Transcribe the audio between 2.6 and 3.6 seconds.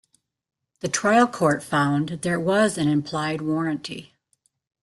an implied